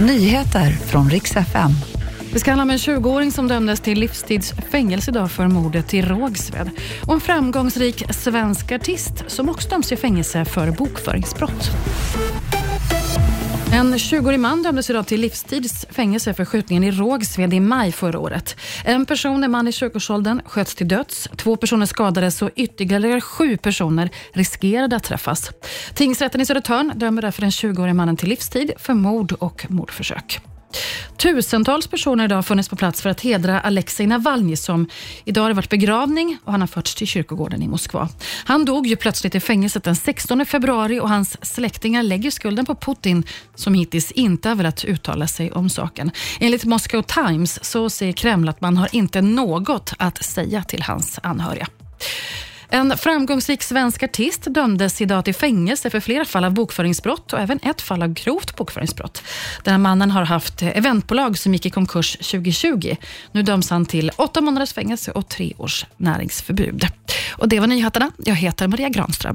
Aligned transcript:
Nyheter 0.00 0.70
från 0.70 1.10
riks 1.10 1.36
FM. 1.36 1.70
Det 2.32 2.38
ska 2.38 2.50
handla 2.50 2.62
om 2.62 2.70
en 2.70 2.76
20-åring 2.76 3.32
som 3.32 3.48
dömdes 3.48 3.80
till 3.80 3.98
livstids 3.98 4.52
fängelse 4.70 5.10
idag 5.10 5.30
för 5.30 5.48
mordet 5.48 5.94
i 5.94 6.02
Rågsved. 6.02 6.70
Och 7.06 7.14
en 7.14 7.20
framgångsrik 7.20 8.04
svensk 8.10 8.72
artist 8.72 9.24
som 9.26 9.48
också 9.48 9.68
döms 9.68 9.88
till 9.88 9.98
fängelse 9.98 10.44
för 10.44 10.70
bokföringsbrott. 10.70 11.70
En 13.72 13.94
20-årig 13.94 14.40
man 14.40 14.62
dömdes 14.62 14.90
idag 14.90 15.06
till 15.06 15.20
livstids 15.20 15.86
fängelse 15.90 16.34
för 16.34 16.44
skjutningen 16.44 16.84
i 16.84 16.90
Rågsved 16.90 17.54
i 17.54 17.60
maj 17.60 17.92
förra 17.92 18.18
året. 18.18 18.56
En 18.84 19.06
person, 19.06 19.44
en 19.44 19.50
man 19.50 19.68
i 19.68 19.70
20-årsåldern, 19.70 20.42
sköts 20.44 20.74
till 20.74 20.88
döds. 20.88 21.28
Två 21.36 21.56
personer 21.56 21.86
skadades 21.86 22.42
och 22.42 22.50
ytterligare 22.56 23.20
sju 23.20 23.56
personer 23.56 24.10
riskerade 24.32 24.96
att 24.96 25.04
träffas. 25.04 25.50
Tingsrätten 25.94 26.40
i 26.40 26.46
Södertörn 26.46 26.92
dömer 26.96 27.22
därför 27.22 27.40
den 27.40 27.50
20-årige 27.50 27.94
mannen 27.94 28.16
till 28.16 28.28
livstid 28.28 28.72
för 28.76 28.94
mord 28.94 29.32
och 29.32 29.66
mordförsök. 29.68 30.40
Tusentals 31.18 31.86
personer 31.86 32.24
idag 32.24 32.36
har 32.36 32.42
funnits 32.42 32.68
på 32.68 32.76
plats 32.76 33.02
för 33.02 33.10
att 33.10 33.20
hedra 33.20 33.60
Alexej 33.60 34.06
Navalny 34.06 34.56
som 34.56 34.86
idag 35.24 35.42
har 35.42 35.48
det 35.48 35.54
varit 35.54 35.70
begravning 35.70 36.38
och 36.44 36.52
han 36.52 36.60
har 36.60 36.68
förts 36.68 36.94
till 36.94 37.06
kyrkogården 37.06 37.62
i 37.62 37.68
Moskva. 37.68 38.08
Han 38.44 38.64
dog 38.64 38.86
ju 38.86 38.96
plötsligt 38.96 39.34
i 39.34 39.40
fängelset 39.40 39.84
den 39.84 39.96
16 39.96 40.46
februari 40.46 41.00
och 41.00 41.08
hans 41.08 41.46
släktingar 41.46 42.02
lägger 42.02 42.30
skulden 42.30 42.66
på 42.66 42.74
Putin 42.74 43.24
som 43.54 43.74
hittills 43.74 44.12
inte 44.12 44.48
har 44.48 44.56
velat 44.56 44.84
uttala 44.84 45.26
sig 45.26 45.52
om 45.52 45.70
saken. 45.70 46.10
Enligt 46.40 46.64
Moscow 46.64 47.02
Times 47.02 47.64
så 47.64 47.90
säger 47.90 48.12
Kreml 48.12 48.48
att 48.48 48.60
man 48.60 48.76
har 48.76 48.88
inte 48.92 49.20
något 49.20 49.92
att 49.98 50.24
säga 50.24 50.62
till 50.62 50.82
hans 50.82 51.18
anhöriga. 51.22 51.68
En 52.70 52.98
framgångsrik 52.98 53.62
svensk 53.62 54.02
artist 54.02 54.44
dömdes 54.44 55.00
idag 55.00 55.24
till 55.24 55.34
fängelse 55.34 55.90
för 55.90 56.00
flera 56.00 56.24
fall 56.24 56.44
av 56.44 56.52
bokföringsbrott 56.52 57.32
och 57.32 57.40
även 57.40 57.58
ett 57.62 57.80
fall 57.80 58.02
av 58.02 58.12
grovt 58.12 58.56
bokföringsbrott. 58.56 59.22
Den 59.64 59.72
här 59.72 59.78
mannen 59.78 60.10
har 60.10 60.24
haft 60.24 60.62
eventbolag 60.62 61.38
som 61.38 61.52
gick 61.52 61.66
i 61.66 61.70
konkurs 61.70 62.12
2020. 62.16 62.96
Nu 63.32 63.42
döms 63.42 63.70
han 63.70 63.86
till 63.86 64.10
åtta 64.16 64.40
månaders 64.40 64.72
fängelse 64.72 65.10
och 65.10 65.28
tre 65.28 65.52
års 65.58 65.86
näringsförbud. 65.96 66.86
Och 67.30 67.48
Det 67.48 67.60
var 67.60 67.66
nyheterna. 67.66 68.10
Jag 68.16 68.34
heter 68.34 68.68
Maria 68.68 68.88
Granström. 68.88 69.34